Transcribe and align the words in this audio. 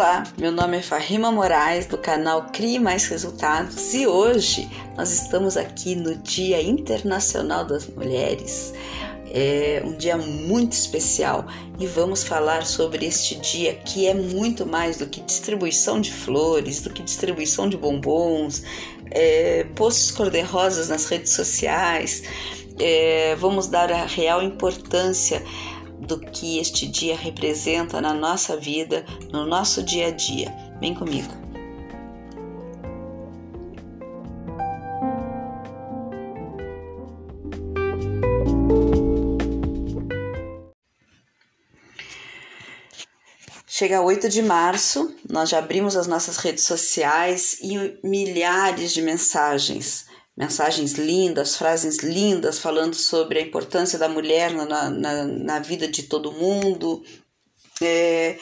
Olá, 0.00 0.24
meu 0.38 0.50
nome 0.50 0.78
é 0.78 0.82
Farrima 0.82 1.30
Moraes 1.30 1.84
do 1.84 1.98
canal 1.98 2.46
Crie 2.54 2.78
Mais 2.78 3.04
Resultados 3.04 3.92
e 3.92 4.06
hoje 4.06 4.66
nós 4.96 5.12
estamos 5.12 5.58
aqui 5.58 5.94
no 5.94 6.14
Dia 6.14 6.62
Internacional 6.62 7.66
das 7.66 7.86
Mulheres. 7.86 8.72
É 9.30 9.82
um 9.84 9.94
dia 9.94 10.16
muito 10.16 10.72
especial 10.72 11.44
e 11.78 11.86
vamos 11.86 12.24
falar 12.24 12.64
sobre 12.64 13.04
este 13.04 13.34
dia 13.40 13.74
que 13.74 14.08
é 14.08 14.14
muito 14.14 14.64
mais 14.64 14.96
do 14.96 15.06
que 15.06 15.20
distribuição 15.20 16.00
de 16.00 16.10
flores, 16.10 16.80
do 16.80 16.88
que 16.88 17.02
distribuição 17.02 17.68
de 17.68 17.76
bombons, 17.76 18.62
é, 19.10 19.66
posts 19.76 20.12
cor-de-rosas 20.12 20.88
nas 20.88 21.04
redes 21.04 21.34
sociais. 21.34 22.22
É, 22.78 23.36
vamos 23.38 23.66
dar 23.66 23.92
a 23.92 24.06
real 24.06 24.42
importância 24.42 25.42
do 26.10 26.18
que 26.18 26.58
este 26.58 26.88
dia 26.88 27.16
representa 27.16 28.00
na 28.00 28.12
nossa 28.12 28.56
vida, 28.56 29.04
no 29.30 29.46
nosso 29.46 29.80
dia 29.80 30.08
a 30.08 30.10
dia. 30.10 30.52
Vem 30.80 30.92
comigo. 30.92 31.32
Chega 43.66 44.02
8 44.02 44.28
de 44.28 44.42
março, 44.42 45.14
nós 45.30 45.48
já 45.48 45.58
abrimos 45.58 45.96
as 45.96 46.06
nossas 46.06 46.36
redes 46.36 46.64
sociais 46.64 47.58
e 47.62 47.98
milhares 48.04 48.92
de 48.92 49.00
mensagens 49.00 50.09
mensagens 50.40 50.94
lindas, 50.94 51.54
frases 51.54 51.98
lindas 51.98 52.58
falando 52.58 52.94
sobre 52.94 53.38
a 53.38 53.42
importância 53.42 53.98
da 53.98 54.08
mulher 54.08 54.50
na, 54.52 54.88
na, 54.88 55.24
na 55.24 55.58
vida 55.58 55.86
de 55.86 56.04
todo 56.04 56.32
mundo, 56.32 57.04
é, 57.82 58.38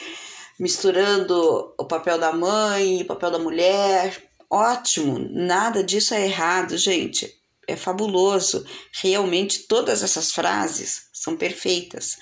misturando 0.57 1.73
o 1.77 1.83
papel 1.83 2.17
da 2.17 2.31
mãe 2.31 3.01
o 3.01 3.05
papel 3.05 3.29
da 3.29 3.37
mulher. 3.37 4.23
Ótimo, 4.49 5.19
nada 5.29 5.83
disso 5.83 6.13
é 6.13 6.23
errado, 6.23 6.77
gente. 6.77 7.37
É 7.67 7.75
fabuloso. 7.75 8.65
Realmente, 9.01 9.67
todas 9.67 10.01
essas 10.01 10.31
frases 10.31 11.09
são 11.11 11.35
perfeitas. 11.35 12.15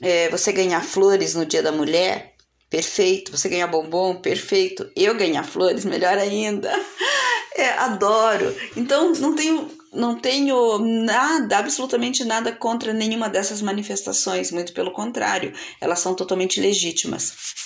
É, 0.00 0.28
você 0.30 0.52
ganhar 0.52 0.82
flores 0.84 1.34
no 1.34 1.44
Dia 1.44 1.62
da 1.62 1.72
Mulher, 1.72 2.36
perfeito. 2.70 3.36
Você 3.36 3.48
ganhar 3.48 3.66
bombom, 3.66 4.14
perfeito. 4.22 4.88
Eu 4.94 5.16
ganhar 5.16 5.42
flores, 5.42 5.84
melhor 5.84 6.16
ainda. 6.16 6.72
É, 7.54 7.70
adoro. 7.70 8.54
Então 8.76 9.12
não 9.12 9.34
tenho, 9.34 9.70
não 9.92 10.18
tenho 10.18 10.78
nada, 10.78 11.58
absolutamente 11.58 12.24
nada 12.24 12.52
contra 12.52 12.92
nenhuma 12.92 13.28
dessas 13.28 13.62
manifestações, 13.62 14.50
muito 14.50 14.72
pelo 14.72 14.92
contrário, 14.92 15.52
elas 15.80 15.98
são 16.00 16.14
totalmente 16.14 16.60
legítimas. 16.60 17.56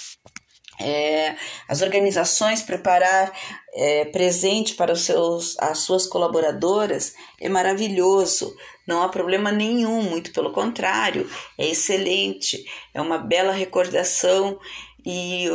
É, 0.80 1.36
as 1.68 1.80
organizações 1.82 2.62
preparar 2.62 3.32
é, 3.74 4.06
presente 4.06 4.74
para 4.74 4.92
os 4.92 5.02
seus, 5.02 5.56
as 5.58 5.78
suas 5.78 6.06
colaboradoras 6.06 7.14
é 7.40 7.48
maravilhoso, 7.48 8.56
não 8.86 9.02
há 9.02 9.08
problema 9.08 9.52
nenhum, 9.52 10.02
muito 10.02 10.32
pelo 10.32 10.52
contrário, 10.52 11.30
é 11.56 11.68
excelente, 11.68 12.64
é 12.92 13.00
uma 13.00 13.18
bela 13.18 13.52
recordação 13.52 14.58
e 15.04 15.48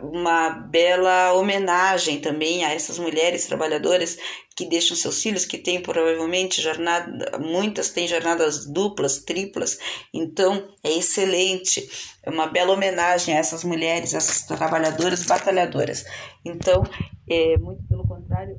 uma 0.00 0.50
bela 0.50 1.32
homenagem 1.32 2.20
também 2.20 2.64
a 2.64 2.72
essas 2.74 2.98
mulheres 2.98 3.46
trabalhadoras 3.46 4.18
que 4.54 4.68
deixam 4.68 4.96
seus 4.96 5.22
filhos, 5.22 5.46
que 5.46 5.56
têm 5.56 5.80
provavelmente 5.80 6.60
jornada, 6.60 7.38
muitas 7.38 7.90
têm 7.90 8.06
jornadas 8.06 8.66
duplas, 8.66 9.24
triplas, 9.24 9.78
então 10.12 10.68
é 10.82 10.92
excelente, 10.92 11.88
é 12.22 12.30
uma 12.30 12.46
bela 12.46 12.72
homenagem 12.72 13.34
a 13.34 13.38
essas 13.38 13.64
mulheres, 13.64 14.14
essas 14.14 14.42
trabalhadoras 14.42 15.24
batalhadoras. 15.24 16.04
Então, 16.44 16.82
é, 17.28 17.56
muito 17.56 17.82
pelo 17.88 18.06
contrário, 18.06 18.58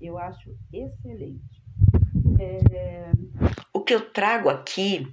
eu 0.00 0.18
acho 0.18 0.50
excelente. 0.72 1.62
É, 2.40 3.10
o 3.72 3.80
que 3.80 3.94
eu 3.94 4.12
trago 4.12 4.48
aqui 4.48 5.06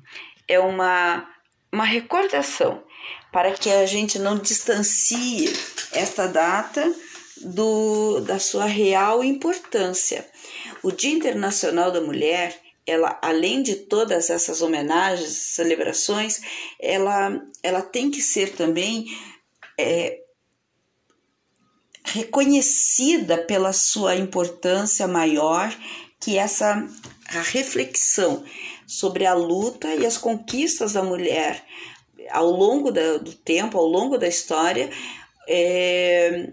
é 0.47 0.59
uma, 0.59 1.27
uma 1.71 1.83
recordação 1.83 2.83
para 3.31 3.51
que 3.53 3.69
a 3.69 3.85
gente 3.85 4.17
não 4.17 4.37
distancie 4.37 5.53
esta 5.91 6.27
data 6.27 6.93
do, 7.41 8.19
da 8.21 8.39
sua 8.39 8.65
real 8.65 9.23
importância. 9.23 10.27
O 10.81 10.91
Dia 10.91 11.11
Internacional 11.11 11.91
da 11.91 12.01
Mulher, 12.01 12.59
ela, 12.85 13.19
além 13.21 13.61
de 13.61 13.75
todas 13.75 14.29
essas 14.29 14.61
homenagens, 14.61 15.29
celebrações, 15.29 16.41
ela, 16.79 17.41
ela 17.61 17.81
tem 17.81 18.09
que 18.09 18.21
ser 18.21 18.53
também 18.53 19.05
é, 19.77 20.19
reconhecida 22.03 23.37
pela 23.37 23.71
sua 23.71 24.15
importância 24.15 25.07
maior, 25.07 25.73
que 26.19 26.37
essa 26.37 26.85
a 27.27 27.41
reflexão 27.41 28.43
sobre 28.89 29.27
a 29.27 29.35
luta 29.35 29.93
e 29.93 30.03
as 30.03 30.17
conquistas 30.17 30.93
da 30.93 31.03
mulher 31.03 31.63
ao 32.31 32.49
longo 32.49 32.91
da, 32.91 33.17
do 33.17 33.33
tempo, 33.33 33.77
ao 33.77 33.85
longo 33.85 34.17
da 34.17 34.27
história, 34.27 34.89
é, 35.47 36.49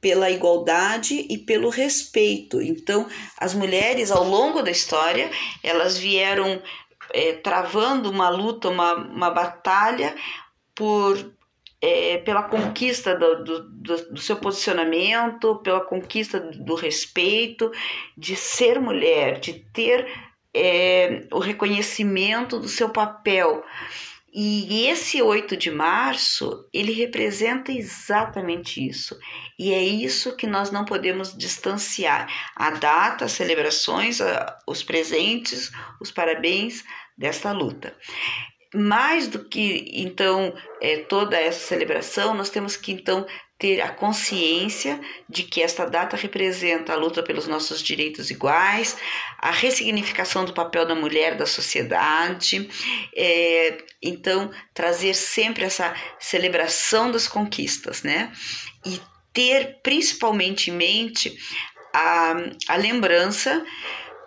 pela 0.00 0.30
igualdade 0.30 1.26
e 1.28 1.38
pelo 1.38 1.70
respeito. 1.70 2.60
Então, 2.60 3.06
as 3.38 3.54
mulheres 3.54 4.10
ao 4.10 4.24
longo 4.24 4.62
da 4.62 4.70
história, 4.70 5.30
elas 5.62 5.96
vieram 5.96 6.62
é, 7.12 7.32
travando 7.32 8.10
uma 8.10 8.28
luta, 8.28 8.68
uma, 8.68 8.94
uma 8.94 9.30
batalha 9.30 10.14
por 10.74 11.36
é, 11.80 12.18
pela 12.18 12.42
conquista 12.42 13.14
do, 13.14 13.44
do, 13.44 13.62
do, 13.70 14.12
do, 14.14 14.20
seu 14.20 14.36
posicionamento, 14.36 15.56
pela 15.62 15.80
conquista 15.80 16.40
do 16.40 16.74
respeito, 16.74 17.70
de 18.16 18.34
ser 18.34 18.80
mulher, 18.80 19.38
de 19.38 19.52
ter 19.72 20.27
é, 20.54 21.26
o 21.32 21.38
reconhecimento 21.38 22.58
do 22.58 22.68
seu 22.68 22.90
papel. 22.90 23.64
E 24.32 24.86
esse 24.86 25.22
8 25.22 25.56
de 25.56 25.70
março, 25.70 26.68
ele 26.72 26.92
representa 26.92 27.72
exatamente 27.72 28.86
isso. 28.86 29.18
E 29.58 29.72
é 29.72 29.82
isso 29.82 30.36
que 30.36 30.46
nós 30.46 30.70
não 30.70 30.84
podemos 30.84 31.36
distanciar. 31.36 32.28
A 32.54 32.70
data, 32.70 33.24
as 33.24 33.32
celebrações, 33.32 34.18
os 34.66 34.82
presentes, 34.82 35.72
os 36.00 36.10
parabéns 36.10 36.84
desta 37.16 37.52
luta. 37.52 37.96
Mais 38.74 39.28
do 39.28 39.44
que 39.44 39.90
então 39.94 40.54
é, 40.80 40.98
toda 40.98 41.38
essa 41.38 41.66
celebração, 41.66 42.34
nós 42.34 42.50
temos 42.50 42.76
que 42.76 42.92
então 42.92 43.26
ter 43.58 43.80
a 43.80 43.88
consciência 43.88 45.00
de 45.28 45.42
que 45.42 45.60
esta 45.60 45.84
data 45.84 46.16
representa 46.16 46.92
a 46.92 46.96
luta 46.96 47.22
pelos 47.22 47.48
nossos 47.48 47.82
direitos 47.82 48.30
iguais, 48.30 48.96
a 49.38 49.50
ressignificação 49.50 50.44
do 50.44 50.54
papel 50.54 50.86
da 50.86 50.94
mulher 50.94 51.36
da 51.36 51.44
sociedade, 51.44 52.68
é, 53.16 53.78
então 54.00 54.50
trazer 54.72 55.12
sempre 55.14 55.64
essa 55.64 55.92
celebração 56.20 57.10
das 57.10 57.26
conquistas, 57.26 58.04
né? 58.04 58.32
E 58.86 59.00
ter 59.32 59.80
principalmente 59.82 60.70
em 60.70 60.74
mente 60.74 61.36
a, 61.92 62.36
a 62.68 62.76
lembrança 62.76 63.64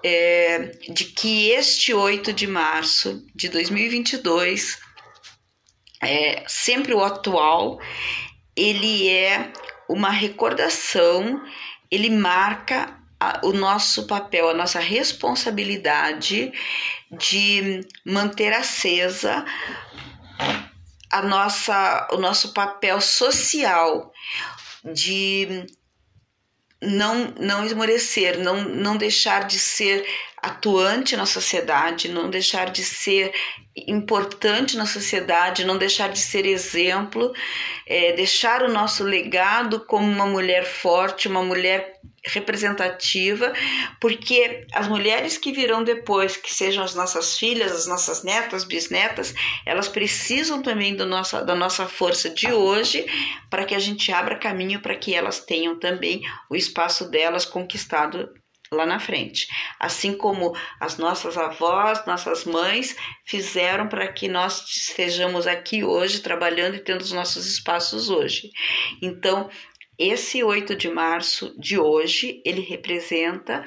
é, 0.04 0.72
de 0.90 1.06
que 1.06 1.52
este 1.52 1.94
8 1.94 2.34
de 2.34 2.48
março 2.48 3.26
de 3.34 3.48
2022 3.48 4.78
é 6.04 6.44
sempre 6.48 6.94
o 6.94 7.04
atual 7.04 7.80
ele 8.62 9.10
é 9.10 9.52
uma 9.90 10.12
recordação, 10.12 11.44
ele 11.90 12.12
marca 12.12 12.96
a, 13.20 13.42
o 13.44 13.52
nosso 13.52 14.06
papel, 14.06 14.50
a 14.50 14.54
nossa 14.54 14.80
responsabilidade 14.80 16.54
de 17.12 17.82
manter 18.06 18.54
acesa 18.54 19.44
a 21.12 21.24
nossa, 21.24 22.08
o 22.12 22.18
nosso 22.18 22.54
papel 22.54 23.02
social, 23.02 24.14
de 24.94 25.66
não, 26.82 27.34
não 27.40 27.66
esmorecer, 27.66 28.40
não, 28.40 28.64
não 28.64 28.96
deixar 28.96 29.46
de 29.46 29.58
ser 29.60 30.08
atuante 30.42 31.16
na 31.16 31.26
sociedade, 31.26 32.10
não 32.10 32.30
deixar 32.30 32.72
de 32.72 32.84
ser 32.84 33.32
importante 33.76 34.76
na 34.76 34.86
sociedade, 34.86 35.64
não 35.64 35.78
deixar 35.78 36.10
de 36.10 36.20
ser 36.20 36.46
exemplo, 36.46 37.32
é, 37.86 38.14
deixar 38.14 38.64
o 38.64 38.72
nosso 38.72 39.04
legado 39.04 39.86
como 39.86 40.06
uma 40.06 40.26
mulher 40.26 40.66
forte, 40.66 41.28
uma 41.28 41.44
mulher 41.44 41.94
representativa, 42.26 43.52
porque 44.00 44.68
as 44.74 44.88
mulheres 44.88 45.38
que 45.38 45.52
virão 45.52 45.84
depois, 45.84 46.38
que 46.38 46.54
sejam 46.54 46.84
as 46.84 46.94
nossas 46.94 47.38
filhas, 47.38 47.72
as 47.72 47.88
nossas 47.88 48.24
netas, 48.24 48.64
bisnetas, 48.64 49.34
elas 49.66 49.88
precisam 49.88 50.62
também 50.62 50.96
do 50.96 51.06
nossa, 51.06 51.44
da 51.44 51.56
nossa 51.56 51.88
força 51.88 52.30
de 52.30 52.52
hoje 52.52 53.06
para 53.50 53.66
que 53.66 53.74
a 53.74 53.80
gente 53.80 54.12
abra 54.12 54.38
caminho 54.38 54.82
para 54.82 54.96
que 54.96 55.16
elas 55.16 55.40
tenham 55.40 55.80
também 55.80 56.22
o 56.50 56.56
espaço 56.56 57.10
delas 57.10 57.46
conquistado 57.46 58.30
lá 58.74 58.86
na 58.86 59.00
frente. 59.00 59.48
Assim 59.80 60.14
como 60.14 60.56
as 60.80 60.98
nossas 60.98 61.38
avós, 61.38 62.06
nossas 62.06 62.46
mães 62.46 62.96
fizeram 63.26 63.88
para 63.88 64.08
que 64.08 64.28
nós 64.28 64.66
estejamos 64.70 65.46
aqui 65.46 65.84
hoje 65.84 66.22
trabalhando 66.22 66.76
e 66.76 66.80
tendo 66.80 67.02
os 67.02 67.12
nossos 67.12 67.46
espaços 67.46 68.10
hoje. 68.10 68.50
Então, 69.02 69.50
esse 70.00 70.42
8 70.42 70.76
de 70.76 70.90
março 70.90 71.54
de 71.60 71.78
hoje, 71.78 72.42
ele 72.46 72.62
representa 72.62 73.66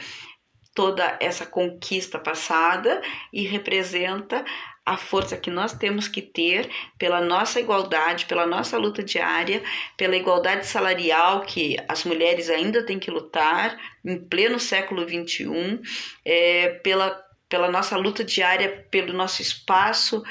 toda 0.75 1.17
essa 1.21 1.47
conquista 1.47 2.19
passada 2.19 3.01
e 3.33 3.47
representa 3.47 4.45
a 4.85 4.97
força 4.97 5.37
que 5.37 5.51
nós 5.51 5.73
temos 5.73 6.09
que 6.09 6.21
ter 6.21 6.71
pela 6.99 7.21
nossa 7.21 7.59
igualdade, 7.59 8.27
pela 8.27 8.47
nossa 8.47 8.77
luta 8.77 9.03
diária, 9.03 9.63
pela 9.97 10.17
igualdade 10.17 10.67
salarial 10.67 11.41
que 11.43 11.77
as 11.89 12.05
mulheres 12.05 12.51
ainda 12.51 12.85
têm 12.85 12.99
que 12.99 13.11
lutar 13.11 13.79
em 14.05 14.19
pleno 14.19 14.61
século 14.61 15.09
XXI, 15.09 15.81
é, 16.25 16.69
pela, 16.83 17.19
pela 17.49 17.71
nossa 17.71 17.97
luta 17.97 18.23
diária, 18.23 18.87
pelo 18.91 19.13
nosso 19.15 19.41
espaço 19.41 20.23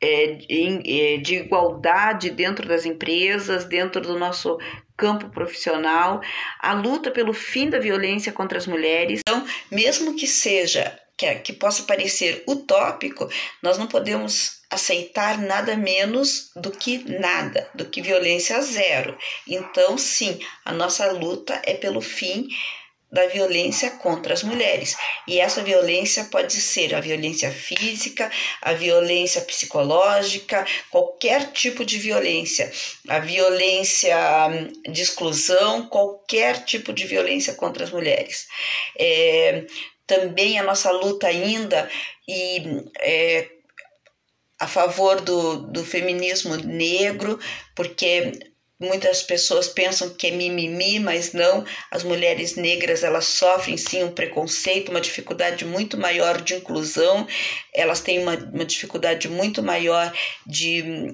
é, 0.00 0.38
é, 0.40 1.16
de 1.18 1.34
igualdade 1.34 2.30
dentro 2.30 2.66
das 2.66 2.86
empresas, 2.86 3.64
dentro 3.64 4.00
do 4.00 4.18
nosso 4.18 4.56
campo 4.96 5.28
profissional, 5.28 6.22
a 6.60 6.72
luta 6.72 7.10
pelo 7.10 7.34
fim 7.34 7.68
da 7.68 7.78
violência 7.78 8.32
contra 8.32 8.56
as 8.56 8.66
mulheres. 8.66 9.20
Então, 9.20 9.44
mesmo 9.70 10.16
que 10.16 10.26
seja 10.26 10.98
que, 11.16 11.34
que 11.36 11.52
possa 11.52 11.84
parecer 11.84 12.44
utópico, 12.46 13.28
nós 13.62 13.78
não 13.78 13.86
podemos 13.86 14.60
aceitar 14.70 15.38
nada 15.38 15.76
menos 15.76 16.50
do 16.54 16.70
que 16.70 16.98
nada, 17.18 17.68
do 17.74 17.86
que 17.86 18.02
violência 18.02 18.60
zero. 18.60 19.16
Então, 19.46 19.96
sim, 19.96 20.38
a 20.64 20.72
nossa 20.72 21.10
luta 21.12 21.60
é 21.64 21.74
pelo 21.74 22.00
fim 22.00 22.48
da 23.10 23.26
violência 23.28 23.90
contra 23.92 24.34
as 24.34 24.42
mulheres. 24.42 24.96
E 25.28 25.38
essa 25.38 25.62
violência 25.62 26.24
pode 26.24 26.60
ser 26.60 26.94
a 26.94 27.00
violência 27.00 27.50
física, 27.50 28.30
a 28.60 28.72
violência 28.72 29.40
psicológica, 29.42 30.66
qualquer 30.90 31.52
tipo 31.52 31.84
de 31.84 31.98
violência, 31.98 32.70
a 33.08 33.20
violência 33.20 34.18
hum, 34.48 34.92
de 34.92 35.02
exclusão, 35.02 35.86
qualquer 35.88 36.64
tipo 36.64 36.92
de 36.92 37.06
violência 37.06 37.54
contra 37.54 37.84
as 37.84 37.90
mulheres. 37.90 38.48
É, 38.98 39.64
também 40.06 40.58
a 40.58 40.62
nossa 40.62 40.90
luta 40.90 41.26
ainda 41.26 41.88
e 42.28 42.84
é, 43.00 43.48
a 44.58 44.66
favor 44.66 45.20
do, 45.20 45.58
do 45.66 45.84
feminismo 45.84 46.56
negro, 46.56 47.38
porque 47.74 48.32
muitas 48.78 49.22
pessoas 49.22 49.68
pensam 49.68 50.10
que 50.10 50.28
é 50.28 50.30
mimimi, 50.30 50.98
mas 51.00 51.32
não. 51.32 51.64
As 51.90 52.02
mulheres 52.02 52.56
negras 52.56 53.02
elas 53.02 53.26
sofrem 53.26 53.76
sim 53.76 54.04
um 54.04 54.12
preconceito, 54.12 54.90
uma 54.90 55.00
dificuldade 55.00 55.64
muito 55.64 55.98
maior 55.98 56.40
de 56.40 56.54
inclusão, 56.54 57.26
elas 57.74 58.00
têm 58.00 58.20
uma, 58.20 58.36
uma 58.36 58.64
dificuldade 58.64 59.28
muito 59.28 59.62
maior 59.62 60.12
de 60.46 61.12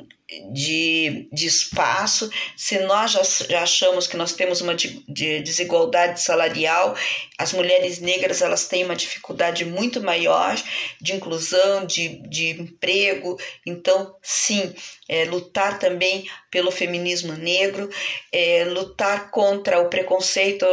de, 0.52 1.29
de 1.32 1.46
espaço, 1.46 2.31
se 2.56 2.79
nós 2.81 3.12
já, 3.12 3.23
já 3.23 3.62
achamos 3.62 4.06
que 4.06 4.17
nós 4.17 4.32
temos 4.32 4.61
uma 4.61 4.75
de, 4.75 5.02
de 5.08 5.40
desigualdade 5.40 6.20
salarial, 6.20 6.96
as 7.38 7.52
mulheres 7.52 7.99
negras 7.99 8.40
elas 8.40 8.69
têm 8.69 8.84
uma 8.84 8.94
dificuldade 8.96 9.64
muito 9.64 10.00
maior 10.00 10.56
de 11.00 11.12
inclusão, 11.12 11.84
de, 11.84 12.20
de 12.29 12.50
emprego. 12.50 13.38
Então, 13.67 14.14
sim, 14.23 14.75
é, 15.08 15.25
lutar 15.25 15.79
também 15.79 16.26
pelo 16.50 16.70
feminismo 16.70 17.32
negro, 17.32 17.90
é, 18.31 18.64
lutar 18.64 19.31
contra 19.31 19.81
o 19.81 19.88
preconceito 19.88 20.64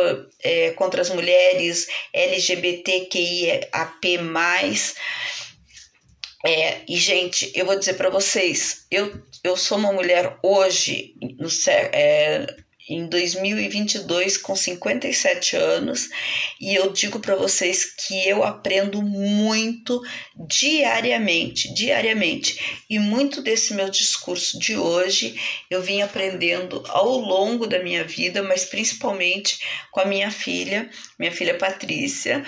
é, 0.43 0.71
contra 0.71 1.01
as 1.01 1.09
mulheres 1.09 1.87
LGBTQIAP+, 2.13 3.69
é, 6.45 6.81
e, 6.87 6.95
gente, 6.95 7.51
eu 7.53 7.65
vou 7.65 7.77
dizer 7.77 7.95
para 7.95 8.09
vocês, 8.09 8.85
eu, 8.89 9.21
eu 9.43 9.57
sou 9.57 9.77
uma 9.77 9.91
mulher 9.91 10.37
hoje, 10.41 11.13
no, 11.37 11.49
é, 11.67 12.55
em 12.89 13.07
2022, 13.07 14.37
com 14.37 14.55
57 14.55 15.57
anos, 15.57 16.09
e 16.59 16.73
eu 16.73 16.91
digo 16.93 17.19
para 17.19 17.35
vocês 17.35 17.85
que 17.85 18.27
eu 18.27 18.43
aprendo 18.43 19.01
muito 19.01 20.01
diariamente, 20.47 21.73
diariamente. 21.73 22.83
E 22.89 22.97
muito 22.97 23.41
desse 23.41 23.73
meu 23.73 23.89
discurso 23.89 24.57
de 24.57 24.77
hoje 24.77 25.35
eu 25.69 25.81
vim 25.81 26.01
aprendendo 26.01 26.83
ao 26.87 27.17
longo 27.17 27.67
da 27.67 27.83
minha 27.83 28.05
vida, 28.05 28.41
mas 28.41 28.63
principalmente 28.63 29.59
com 29.91 29.99
a 29.99 30.05
minha 30.05 30.31
filha, 30.31 30.89
minha 31.19 31.31
filha 31.31 31.57
Patrícia. 31.57 32.43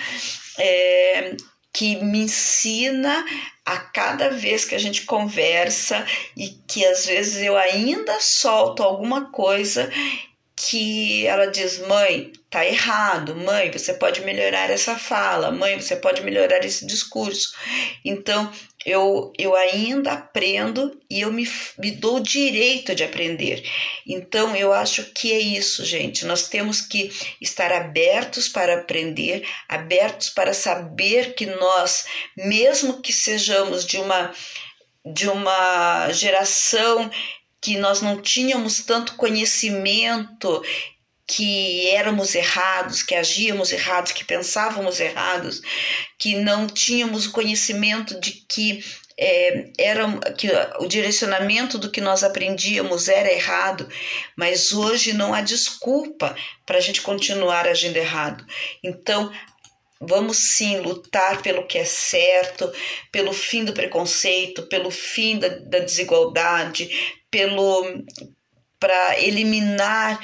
É, 0.58 1.36
que 1.72 1.96
me 1.96 2.24
ensina 2.24 3.24
a 3.64 3.78
cada 3.78 4.28
vez 4.28 4.64
que 4.64 4.74
a 4.74 4.78
gente 4.78 5.02
conversa 5.02 6.04
e 6.36 6.50
que 6.68 6.84
às 6.84 7.06
vezes 7.06 7.42
eu 7.42 7.56
ainda 7.56 8.20
solto 8.20 8.82
alguma 8.82 9.30
coisa 9.30 9.90
que 10.54 11.26
ela 11.26 11.46
diz: 11.46 11.78
mãe, 11.78 12.32
tá 12.50 12.64
errado, 12.64 13.34
mãe, 13.34 13.70
você 13.70 13.94
pode 13.94 14.20
melhorar 14.20 14.70
essa 14.70 14.96
fala, 14.96 15.50
mãe, 15.50 15.80
você 15.80 15.96
pode 15.96 16.22
melhorar 16.22 16.64
esse 16.64 16.86
discurso. 16.86 17.54
Então, 18.04 18.52
eu, 18.84 19.32
eu 19.38 19.54
ainda 19.54 20.12
aprendo 20.12 20.98
e 21.08 21.20
eu 21.20 21.32
me, 21.32 21.48
me 21.78 21.90
dou 21.90 22.16
o 22.16 22.22
direito 22.22 22.94
de 22.94 23.04
aprender. 23.04 23.62
Então, 24.06 24.56
eu 24.56 24.72
acho 24.72 25.04
que 25.12 25.32
é 25.32 25.38
isso, 25.38 25.84
gente. 25.84 26.24
Nós 26.24 26.48
temos 26.48 26.80
que 26.80 27.10
estar 27.40 27.72
abertos 27.72 28.48
para 28.48 28.74
aprender, 28.74 29.46
abertos 29.68 30.30
para 30.30 30.52
saber 30.52 31.34
que 31.34 31.46
nós, 31.46 32.06
mesmo 32.36 33.00
que 33.00 33.12
sejamos 33.12 33.86
de 33.86 33.98
uma 33.98 34.32
de 35.04 35.28
uma 35.28 36.12
geração 36.12 37.10
que 37.60 37.76
nós 37.76 38.00
não 38.00 38.20
tínhamos 38.20 38.84
tanto 38.84 39.16
conhecimento, 39.16 40.62
que 41.34 41.88
éramos 41.88 42.34
errados, 42.34 43.02
que 43.02 43.14
agíamos 43.14 43.72
errados, 43.72 44.12
que 44.12 44.22
pensávamos 44.22 45.00
errados, 45.00 45.62
que 46.18 46.36
não 46.36 46.66
tínhamos 46.66 47.24
o 47.24 47.32
conhecimento 47.32 48.20
de 48.20 48.32
que 48.32 48.84
é, 49.16 49.70
era 49.78 50.06
que 50.36 50.48
o 50.78 50.86
direcionamento 50.86 51.78
do 51.78 51.90
que 51.90 52.02
nós 52.02 52.22
aprendíamos 52.22 53.08
era 53.08 53.32
errado, 53.32 53.88
mas 54.36 54.72
hoje 54.72 55.14
não 55.14 55.32
há 55.32 55.40
desculpa 55.40 56.36
para 56.66 56.76
a 56.76 56.80
gente 56.82 57.00
continuar 57.00 57.66
agindo 57.66 57.96
errado. 57.96 58.44
Então, 58.84 59.32
vamos 59.98 60.36
sim 60.36 60.80
lutar 60.80 61.40
pelo 61.40 61.66
que 61.66 61.78
é 61.78 61.84
certo, 61.86 62.70
pelo 63.10 63.32
fim 63.32 63.64
do 63.64 63.72
preconceito, 63.72 64.64
pelo 64.64 64.90
fim 64.90 65.38
da, 65.38 65.48
da 65.48 65.78
desigualdade, 65.78 66.90
pelo 67.30 68.04
para 68.78 69.16
eliminar 69.20 70.18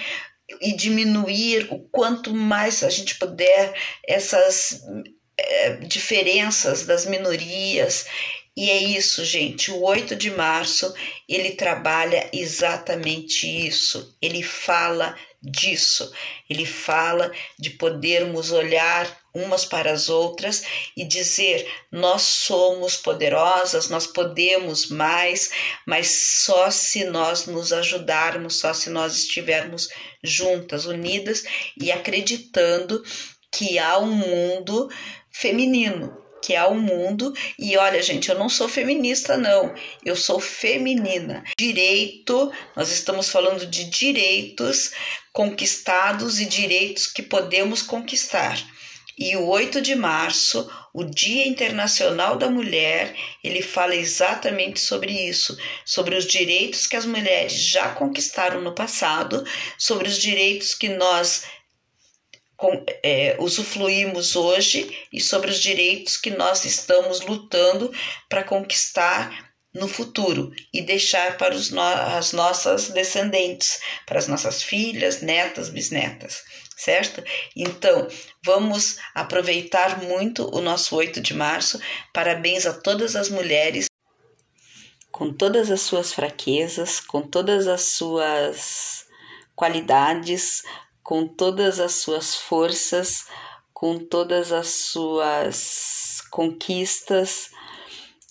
e 0.60 0.74
diminuir 0.74 1.68
o 1.70 1.78
quanto 1.90 2.34
mais 2.34 2.82
a 2.82 2.88
gente 2.88 3.16
puder 3.16 3.74
essas 4.06 4.82
é, 5.36 5.76
diferenças 5.76 6.86
das 6.86 7.04
minorias. 7.04 8.06
E 8.56 8.70
é 8.70 8.76
isso, 8.76 9.24
gente. 9.24 9.70
O 9.70 9.82
8 9.82 10.16
de 10.16 10.30
março 10.30 10.92
ele 11.28 11.52
trabalha 11.52 12.28
exatamente 12.32 13.46
isso. 13.46 14.16
Ele 14.20 14.42
fala 14.42 15.16
disso. 15.42 16.12
Ele 16.48 16.66
fala 16.66 17.32
de 17.58 17.70
podermos 17.70 18.50
olhar 18.50 19.18
umas 19.32 19.64
para 19.64 19.92
as 19.92 20.08
outras 20.08 20.64
e 20.96 21.04
dizer: 21.04 21.70
nós 21.92 22.22
somos 22.22 22.96
poderosas, 22.96 23.88
nós 23.88 24.06
podemos 24.06 24.88
mais, 24.88 25.50
mas 25.86 26.08
só 26.08 26.70
se 26.70 27.04
nós 27.04 27.46
nos 27.46 27.72
ajudarmos, 27.72 28.58
só 28.58 28.74
se 28.74 28.90
nós 28.90 29.16
estivermos 29.16 29.88
juntas, 30.22 30.86
unidas 30.86 31.44
e 31.80 31.92
acreditando 31.92 33.02
que 33.52 33.78
há 33.78 33.98
um 33.98 34.12
mundo 34.12 34.88
feminino, 35.30 36.27
que 36.42 36.54
há 36.54 36.68
um 36.68 36.80
mundo. 36.80 37.32
E 37.58 37.76
olha, 37.76 38.02
gente, 38.02 38.28
eu 38.28 38.38
não 38.38 38.48
sou 38.48 38.68
feminista, 38.68 39.36
não, 39.36 39.74
eu 40.04 40.16
sou 40.16 40.40
feminina. 40.40 41.44
Direito, 41.56 42.52
nós 42.76 42.90
estamos 42.90 43.28
falando 43.28 43.66
de 43.66 43.84
direitos 43.84 44.92
conquistados 45.32 46.40
e 46.40 46.46
direitos 46.46 47.06
que 47.06 47.22
podemos 47.22 47.82
conquistar. 47.82 48.58
E 49.18 49.36
o 49.36 49.48
8 49.48 49.82
de 49.82 49.96
março, 49.96 50.70
o 50.94 51.02
Dia 51.02 51.48
Internacional 51.48 52.36
da 52.36 52.48
Mulher, 52.48 53.16
ele 53.42 53.60
fala 53.60 53.96
exatamente 53.96 54.78
sobre 54.78 55.12
isso, 55.12 55.58
sobre 55.84 56.14
os 56.14 56.24
direitos 56.24 56.86
que 56.86 56.94
as 56.94 57.04
mulheres 57.04 57.52
já 57.52 57.88
conquistaram 57.88 58.60
no 58.60 58.76
passado, 58.76 59.44
sobre 59.76 60.06
os 60.06 60.18
direitos 60.18 60.72
que 60.72 60.88
nós 60.88 61.42
é, 63.02 63.36
usufruímos 63.38 64.34
hoje 64.34 64.96
e 65.12 65.20
sobre 65.20 65.50
os 65.50 65.60
direitos 65.60 66.16
que 66.16 66.30
nós 66.30 66.64
estamos 66.64 67.20
lutando 67.20 67.92
para 68.28 68.42
conquistar 68.42 69.48
no 69.72 69.86
futuro 69.86 70.50
e 70.72 70.82
deixar 70.82 71.36
para 71.36 71.54
os 71.54 71.70
no 71.70 71.82
as 71.82 72.32
nossas 72.32 72.88
descendentes, 72.88 73.80
para 74.06 74.18
as 74.18 74.26
nossas 74.26 74.62
filhas, 74.62 75.20
netas, 75.20 75.68
bisnetas, 75.68 76.42
certo? 76.76 77.22
Então, 77.54 78.08
vamos 78.44 78.98
aproveitar 79.14 80.02
muito 80.02 80.48
o 80.54 80.60
nosso 80.60 80.96
8 80.96 81.20
de 81.20 81.34
março. 81.34 81.80
Parabéns 82.12 82.66
a 82.66 82.72
todas 82.72 83.14
as 83.14 83.28
mulheres 83.28 83.86
com 85.10 85.32
todas 85.32 85.70
as 85.70 85.80
suas 85.80 86.12
fraquezas, 86.12 87.00
com 87.00 87.22
todas 87.22 87.66
as 87.66 87.82
suas 87.82 89.04
qualidades, 89.54 90.62
com 91.08 91.26
todas 91.26 91.80
as 91.80 91.92
suas 91.92 92.34
forças, 92.34 93.28
com 93.72 93.98
todas 93.98 94.52
as 94.52 94.66
suas 94.66 96.20
conquistas, 96.30 97.48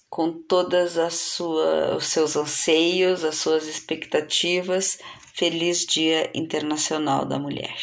com 0.07 0.31
todas 0.31 0.95
as 0.95 1.15
sua, 1.15 1.95
os 1.95 2.05
seus 2.05 2.35
anseios, 2.35 3.23
as 3.23 3.37
suas 3.37 3.65
expectativas. 3.65 4.99
Feliz 5.33 5.87
Dia 5.87 6.29
Internacional 6.35 7.25
da 7.25 7.39
Mulher. 7.39 7.75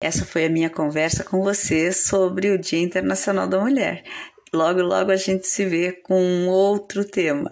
Essa 0.00 0.24
foi 0.24 0.46
a 0.46 0.50
minha 0.50 0.70
conversa 0.70 1.22
com 1.22 1.42
você 1.42 1.92
sobre 1.92 2.50
o 2.50 2.58
Dia 2.58 2.80
Internacional 2.80 3.46
da 3.46 3.60
Mulher. 3.60 4.04
Logo, 4.54 4.80
logo 4.80 5.10
a 5.10 5.16
gente 5.16 5.46
se 5.46 5.66
vê 5.66 5.92
com 5.92 6.18
um 6.18 6.48
outro 6.48 7.04
tema. 7.04 7.50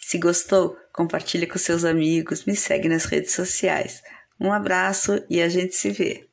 Se 0.00 0.18
gostou, 0.18 0.76
compartilhe 0.92 1.46
com 1.46 1.58
seus 1.58 1.84
amigos, 1.84 2.44
me 2.44 2.56
segue 2.56 2.88
nas 2.88 3.04
redes 3.04 3.32
sociais. 3.32 4.02
Um 4.40 4.52
abraço 4.52 5.22
e 5.28 5.40
a 5.40 5.48
gente 5.48 5.74
se 5.76 5.90
vê. 5.90 6.26